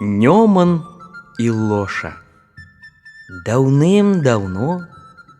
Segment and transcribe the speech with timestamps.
[0.00, 0.84] Нёман
[1.42, 2.12] і лоша.
[3.46, 4.86] Даўным-даўно,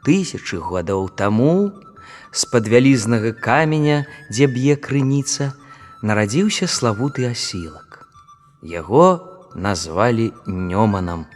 [0.02, 1.70] тысячы гадоў таму,
[2.34, 4.02] з-пад вялізнага каменя,
[4.34, 5.54] дзе б'е крыніца,
[6.02, 8.10] нарадзіўся славуты асілак.
[8.66, 9.22] Яго
[9.54, 11.30] назвалі Нёманам.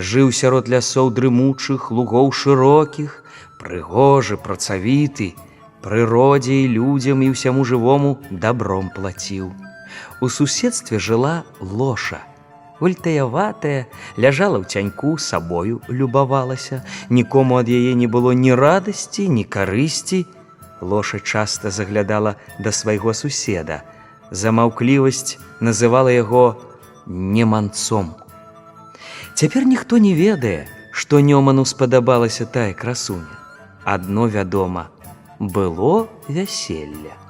[0.00, 3.20] Жыў сярод лясоў дрымучых, лугоў шырокіх,
[3.60, 5.36] прыгожы, працавіты,
[5.84, 9.52] прыродзе і людзям і ўсяму жывому дабром плаціў.
[10.24, 12.24] У суседстве жыла лоша.
[12.80, 13.88] Ультаяватая
[14.20, 20.26] ляжала ў цяньку сабою любавалася, нікому ад яе не было ні радасці, ні карысці.
[20.80, 23.80] Лоша часта заглядала да свайго суседа.
[24.30, 26.60] За маўклівасць называла яго
[27.06, 28.12] неманцом.
[29.34, 33.40] Цяпер ніхто не ведае, што Нёману спадабалася тая красуня.
[33.84, 34.88] Адно вядома,
[35.38, 37.25] было вяселле.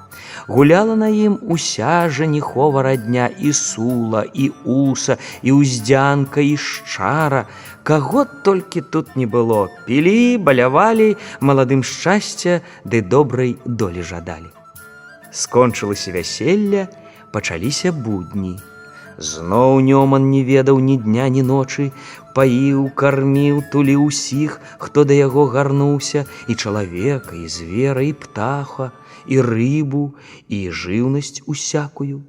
[0.47, 7.45] Гуляла на ім уся жаніхова радня і сула, і уса, і ўздзянка, і шчара.
[7.83, 14.51] Каго толькі тут не было, пілі, балявалі, маладым шчасця ды добрай долі жадалі.
[15.31, 16.87] Скончылася вяселле,
[17.31, 18.59] пачаліся будні.
[19.17, 21.89] Зноў Нёман не ведаў ні дня, ні ночы,
[22.37, 28.91] паіў, карміў, тулі ўсіх, хто да яго гарнуўся, і чалавека, і звера, і птаха,
[29.25, 30.13] і рыбу,
[30.47, 32.21] і жыўнасць усякую.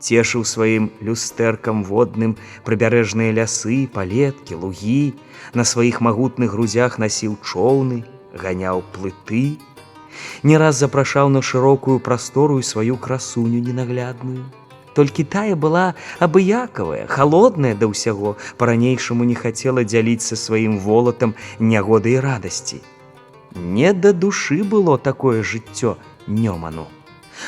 [0.00, 2.32] Цешыў сваім люстэркам водным
[2.64, 5.12] прыбярэжныя лясы, палеткі, лугі,
[5.52, 8.00] на сваіх магутных грузях насіў чоўны,
[8.32, 9.60] ганяў плыты.
[10.42, 14.48] Не раз запрашаў на шырокую прастору сваю красуню ненаглядную.
[14.94, 22.22] Толькі тая была абыякавая, холодная да ўсяго, па-ранейшаму не хацела дзяліцца сваім волатам нягоды і
[22.24, 22.82] радасці.
[23.54, 25.96] Не да душы было такое жыццё
[26.26, 26.86] нёману.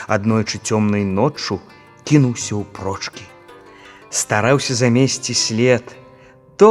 [0.07, 1.59] Аднойчы цёмнай ноччу
[2.07, 3.27] кінуўся ў прочкі.
[4.11, 5.83] Стараўся замесці след,
[6.57, 6.70] то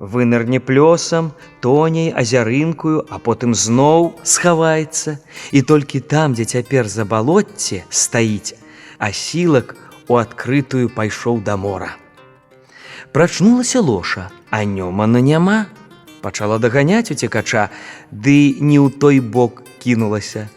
[0.00, 5.20] вынырне плёсам, тоней азярынкую, а потым зноў схаваецца,
[5.52, 8.56] і толькі там, дзе цяпер забалотце стаіць,
[8.98, 9.76] асілак
[10.10, 11.94] у адкрытую пайшоў да мора.
[13.14, 15.66] Прачнулася лоша, а нёмана няма,
[16.22, 17.70] пачала даганяць уцекача,
[18.10, 20.48] ды не ў той бок кінулася.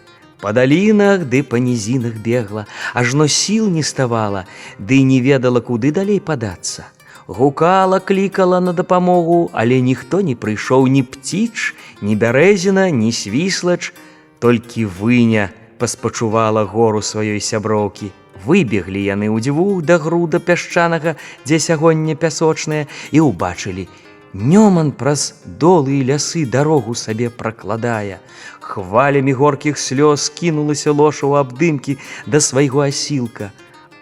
[0.41, 2.65] Па далінах ды па нізінах бегла,
[2.97, 4.43] ажно сіл не ставала,
[4.79, 6.89] ды не ведала, куды далей падацца.
[7.27, 13.93] Гукала, клікала на дапамогу, але ніхто не прыйшоў ні пціч, ні бярэзіна, ні свіслач,
[14.41, 18.11] толькі выня паспачувала гору сваёй сяброўкі.
[18.45, 21.15] Выбеглі яны ў дзвюх да груда пясчанага,
[21.47, 23.87] дзе сягоння пясочнае і ўбачылі.
[24.33, 28.17] Нёман праз долы і лясы дарогу сабе пракладае.
[28.59, 33.53] Хвалямі горкіх слёз кінулася лоша ў абдымкі да свайго асілка.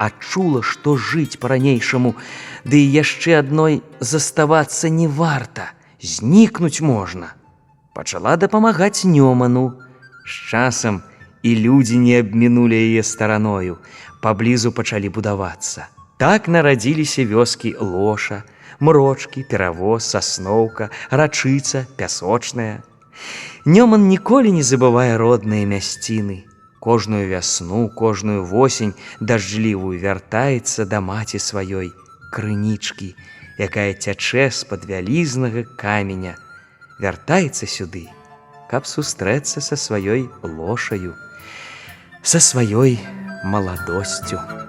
[0.01, 2.15] Адчула, што жыць па-ранейшаму,
[2.65, 7.35] ды і яшчэ адной заставацца не варта, знікнуць можна.
[7.93, 9.77] Пачала дапамагаць Нёману.
[10.25, 11.03] З часам
[11.43, 13.77] і людзі не абмінулі яе стараною,
[14.21, 15.87] паблізу пачалі будавацца.
[16.17, 18.43] Так нарадзіліся вёскі лоша,
[18.79, 22.83] мрочкі, перавоз, сасноўка, рачыца, пясочная.
[23.65, 26.45] Нёман ніколі не забывае родныя мясціны.
[26.81, 31.93] Кожную вясну, кожную восень дажджлівую вяртаецца да маці сваёй
[32.33, 33.13] крынічкі,
[33.61, 36.33] якая цячэ з-пад вялізнага каменя,
[36.97, 38.09] вяртаецца сюды,
[38.71, 41.13] каб сустрэцца са сваёй лошаю,
[42.23, 42.99] са сваёй
[43.43, 44.60] маладосцю.